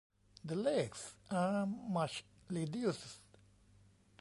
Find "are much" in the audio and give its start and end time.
1.29-2.23